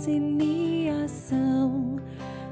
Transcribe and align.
reconciliação, 0.00 1.96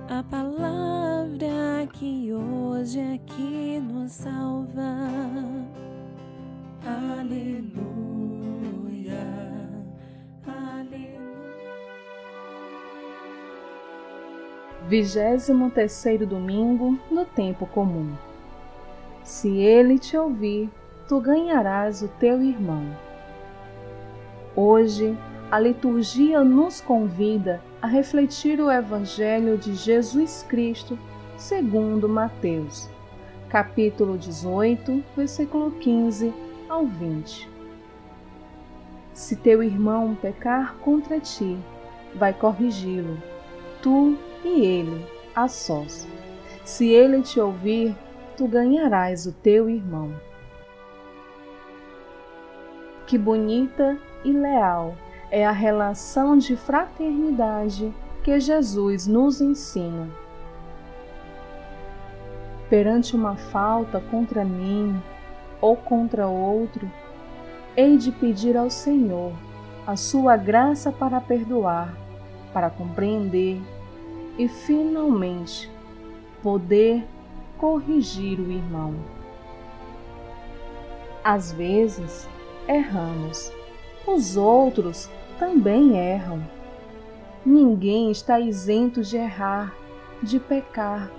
a 0.09 0.23
palavra 0.23 1.87
que 1.95 2.31
hoje 2.33 3.01
aqui 3.15 3.81
nos 3.81 4.13
salva. 4.13 4.99
Aleluia, 6.85 7.55
aleluia. 10.47 11.21
Vigésimo 14.87 15.71
terceiro 15.71 16.27
domingo 16.27 16.99
no 17.11 17.25
tempo 17.25 17.67
comum. 17.67 18.13
Se 19.23 19.57
ele 19.57 19.99
te 19.99 20.19
ouvir, 20.19 20.69
tu 21.09 21.19
ganharás 21.21 22.03
o 22.03 22.09
teu 22.09 22.43
irmão. 22.43 22.85
Hoje, 24.55 25.17
a 25.51 25.59
liturgia 25.59 26.45
nos 26.45 26.81
convida 26.81 27.63
a 27.81 27.87
refletir 27.87 28.61
o 28.61 28.71
Evangelho 28.71 29.57
de 29.57 29.75
Jesus 29.75 30.45
Cristo 30.47 30.99
segundo 31.39 32.07
Mateus, 32.07 32.91
capítulo 33.49 34.19
18, 34.19 35.03
versículo 35.17 35.71
15 35.71 36.35
ao 36.69 36.85
20. 36.85 37.49
Se 39.15 39.37
teu 39.37 39.63
irmão 39.63 40.15
pecar 40.21 40.75
contra 40.81 41.19
ti, 41.19 41.57
vai 42.15 42.35
corrigi-lo, 42.35 43.17
tu 43.81 44.19
e 44.45 44.67
ele, 44.67 45.07
a 45.35 45.49
sós. 45.49 46.07
Se 46.63 46.91
ele 46.91 47.23
te 47.23 47.41
ouvir, 47.41 47.97
tu 48.37 48.47
ganharás 48.47 49.25
o 49.25 49.33
teu 49.33 49.71
irmão. 49.71 50.13
Que 53.07 53.17
bonita 53.17 53.97
e 54.23 54.31
leal 54.31 54.95
é 55.31 55.47
a 55.47 55.53
relação 55.53 56.39
de 56.39 56.57
fraternidade 56.57 57.93
que 58.23 58.39
Jesus 58.41 59.07
nos 59.07 59.41
ensina. 59.41 60.09
Perante 62.69 63.17
uma 63.17 63.37
falta 63.37 64.01
contra 64.01 64.45
mim 64.45 65.01
ou 65.61 65.77
contra 65.77 66.27
outro, 66.27 66.91
hei 67.77 67.97
de 67.97 68.13
pedir 68.13 68.57
ao 68.57 68.71
Senhor 68.71 69.33
a 69.87 69.97
sua 69.97 70.37
graça 70.37 70.93
para 70.93 71.21
perdoar, 71.21 71.95
para 72.53 72.69
compreender 72.69 73.61
e, 74.37 74.49
finalmente, 74.49 75.71
poder 76.43 77.05
corrigir 77.57 78.39
o 78.39 78.51
irmão. 78.51 78.95
Às 81.25 81.53
vezes, 81.53 82.29
erramos. 82.69 83.58
Os 84.11 84.39
outros 84.39 85.11
também 85.39 85.99
erram. 85.99 86.43
Ninguém 87.45 88.11
está 88.11 88.41
isento 88.41 89.03
de 89.03 89.19
errar, 89.19 89.75
de 90.23 90.41
pecar. 90.41 91.11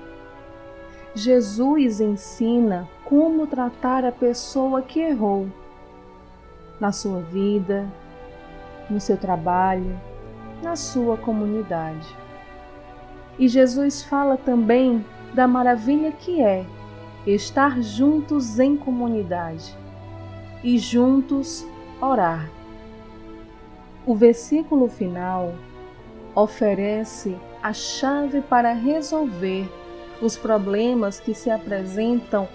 Jesus 1.13 2.01
ensina 2.01 2.89
como 3.05 3.45
tratar 3.45 4.03
a 4.03 4.11
pessoa 4.11 4.81
que 4.81 4.99
errou 4.99 5.47
na 6.79 6.91
sua 6.91 7.21
vida, 7.21 7.87
no 8.89 8.99
seu 8.99 9.17
trabalho, 9.17 9.99
na 10.63 10.75
sua 10.75 11.15
comunidade. 11.15 12.07
E 13.37 13.47
Jesus 13.47 14.01
fala 14.01 14.35
também 14.35 15.05
da 15.35 15.47
maravilha 15.47 16.11
que 16.11 16.41
é 16.41 16.65
estar 17.25 17.79
juntos 17.83 18.59
em 18.59 18.75
comunidade 18.75 19.77
e 20.63 20.79
juntos 20.79 21.63
orar. 22.01 22.58
O 24.09 24.15
versículo 24.15 24.87
final 24.87 25.53
oferece 26.33 27.37
a 27.61 27.71
chave 27.71 28.41
para 28.41 28.73
resolver 28.73 29.69
os 30.19 30.35
problemas 30.35 31.19
que 31.19 31.35
se 31.35 31.51
apresentam 31.51 32.49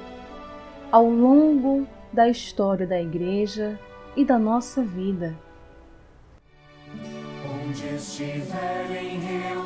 ao 0.90 1.08
longo 1.08 1.86
da 2.12 2.28
história 2.28 2.88
da 2.88 3.00
Igreja 3.00 3.78
e 4.16 4.24
da 4.24 4.36
nossa 4.36 4.82
vida. 4.82 5.32
Onde 7.46 7.86
estiverem 7.94 9.20
reunidos 9.20 9.63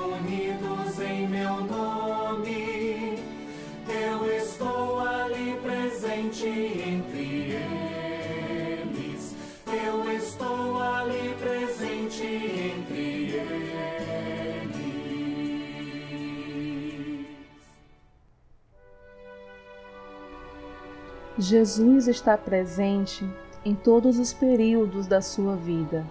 Jesus 21.38 22.08
está 22.08 22.36
presente 22.36 23.24
em 23.64 23.72
todos 23.72 24.18
os 24.18 24.32
períodos 24.32 25.06
da 25.06 25.22
sua 25.22 25.54
vida, 25.54 26.04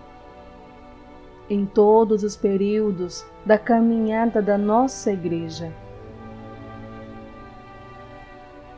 em 1.49 1.65
todos 1.65 2.23
os 2.23 2.37
períodos 2.37 3.25
da 3.45 3.57
caminhada 3.57 4.41
da 4.41 4.57
nossa 4.57 5.11
Igreja. 5.11 5.73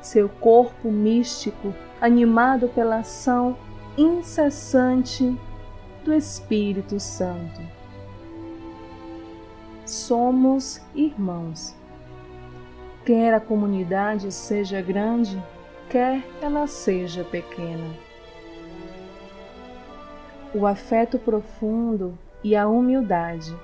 Seu 0.02 0.28
corpo 0.28 0.92
místico, 0.92 1.72
animado 2.02 2.68
pela 2.70 2.98
ação 2.98 3.56
incessante 3.96 5.38
do 6.04 6.12
Espírito 6.12 7.00
Santo. 7.00 7.62
Somos 9.86 10.82
irmãos. 10.96 11.76
Quer 13.06 13.36
a 13.36 13.40
comunidade 13.40 14.32
seja 14.32 14.82
grande, 14.82 15.40
quer 15.90 16.24
ela 16.42 16.68
seja 16.68 17.24
pequena. 17.24 17.94
O 20.54 20.66
afeto 20.66 21.18
profundo 21.18 22.18
e 22.44 22.56
a 22.56 22.68
humildade 22.68 23.56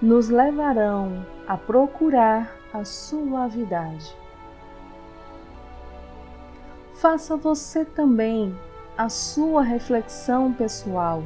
nos 0.00 0.28
levarão 0.28 1.26
a 1.46 1.56
procurar 1.56 2.56
a 2.72 2.84
suavidade. 2.84 4.16
Faça 6.94 7.36
você 7.36 7.84
também 7.84 8.54
a 8.96 9.08
sua 9.08 9.62
reflexão 9.62 10.52
pessoal. 10.52 11.22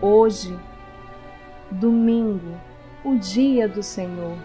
Hoje, 0.00 0.58
domingo, 1.70 2.58
o 3.04 3.16
dia 3.16 3.68
do 3.68 3.82
Senhor, 3.82 4.36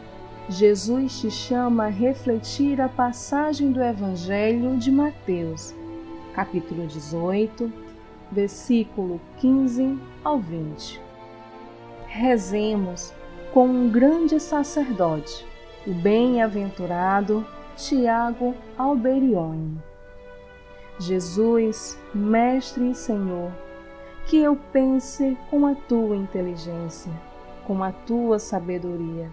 Jesus 0.49 1.21
te 1.21 1.29
chama 1.29 1.85
a 1.85 1.89
refletir 1.89 2.81
a 2.81 2.89
passagem 2.89 3.71
do 3.71 3.81
Evangelho 3.81 4.75
de 4.75 4.91
Mateus, 4.91 5.73
capítulo 6.33 6.87
18, 6.87 7.71
versículo 8.31 9.21
15 9.37 9.99
ao 10.23 10.39
20. 10.39 10.99
Rezemos 12.07 13.13
com 13.53 13.67
um 13.67 13.89
grande 13.89 14.39
sacerdote, 14.39 15.45
o 15.85 15.93
bem-aventurado 15.93 17.45
Tiago 17.75 18.55
Alberione. 18.77 19.79
Jesus, 20.99 21.99
Mestre 22.13 22.89
e 22.89 22.95
Senhor, 22.95 23.51
que 24.25 24.37
eu 24.37 24.57
pense 24.73 25.37
com 25.49 25.65
a 25.65 25.75
tua 25.75 26.15
inteligência, 26.15 27.11
com 27.65 27.83
a 27.83 27.91
tua 27.91 28.39
sabedoria, 28.39 29.31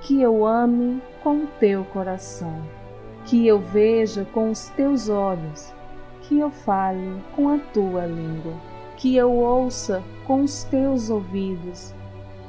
que 0.00 0.20
eu 0.20 0.46
ame 0.46 1.02
com 1.22 1.44
o 1.44 1.46
teu 1.58 1.84
coração, 1.84 2.62
que 3.26 3.46
eu 3.46 3.58
veja 3.58 4.26
com 4.32 4.50
os 4.50 4.68
teus 4.70 5.08
olhos, 5.08 5.72
que 6.22 6.38
eu 6.38 6.50
fale 6.50 7.22
com 7.36 7.48
a 7.48 7.58
tua 7.58 8.06
língua, 8.06 8.54
que 8.96 9.16
eu 9.16 9.32
ouça 9.32 10.02
com 10.26 10.42
os 10.42 10.64
teus 10.64 11.10
ouvidos, 11.10 11.94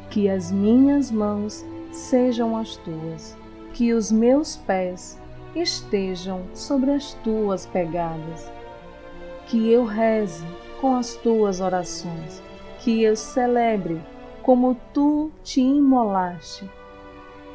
que 0.09 0.29
as 0.29 0.51
minhas 0.51 1.11
mãos 1.11 1.65
sejam 1.91 2.55
as 2.55 2.77
tuas, 2.77 3.37
que 3.73 3.93
os 3.93 4.11
meus 4.11 4.55
pés 4.55 5.19
estejam 5.55 6.43
sobre 6.53 6.91
as 6.91 7.13
tuas 7.15 7.65
pegadas, 7.65 8.49
que 9.47 9.71
eu 9.71 9.83
reze 9.83 10.45
com 10.79 10.95
as 10.95 11.15
tuas 11.15 11.59
orações, 11.59 12.41
que 12.79 13.03
eu 13.03 13.15
celebre 13.15 14.01
como 14.41 14.75
tu 14.93 15.31
te 15.43 15.61
imolaste, 15.61 16.69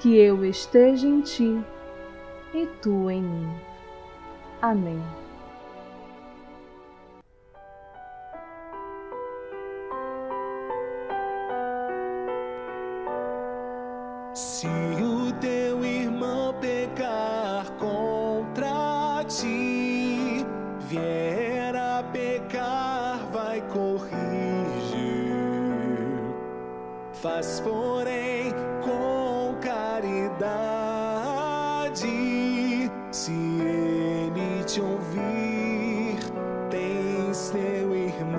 que 0.01 0.17
eu 0.17 0.45
esteja 0.45 1.07
em 1.07 1.21
ti 1.21 1.61
e 2.55 2.67
tu 2.81 3.11
em 3.11 3.23
mim. 3.23 3.49
Amém. 4.63 5.03
Se 14.35 14.67
o 14.67 15.33
teu 15.41 15.85
irmão 15.85 16.55
pecar 16.61 17.71
contra 17.79 19.25
ti, 19.25 20.45
vier 20.81 21.75
a 21.75 22.03
pecar, 22.13 23.27
vai 23.33 23.63
corrigir. 23.63 24.17
Faz, 27.13 27.61
porém, 27.61 28.53
Se 33.27 33.33
ele 33.33 34.63
te 34.63 34.81
ouvir, 34.81 36.17
tens 36.71 37.51
teu 37.51 37.93
irmão. 37.97 38.39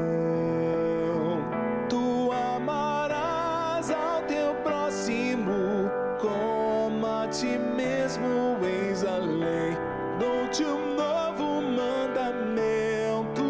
Tu 1.89 2.31
amarás 2.31 3.91
ao 3.91 4.21
teu 4.21 4.55
próximo 4.63 5.91
como 6.21 7.05
a 7.05 7.27
ti 7.27 7.57
mesmo. 7.75 8.55
Eis 8.63 9.03
a 9.03 9.17
lei. 9.17 9.75
Dou-te 10.19 10.63
um 10.63 10.95
novo 10.95 11.61
mandamento. 11.61 13.43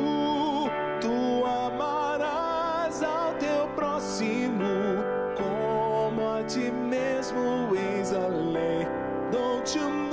Tu 1.00 1.46
amarás 1.46 3.04
ao 3.04 3.36
teu 3.36 3.68
próximo 3.76 5.04
como 5.38 6.32
a 6.32 6.44
ti 6.46 6.72
mesmo. 6.72 7.76
Eis 7.76 8.12
a 8.12 8.28
lei. 8.28 8.88
Dou-te 9.32 9.78
um 9.78 10.07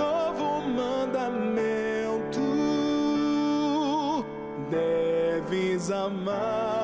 my. 6.10 6.83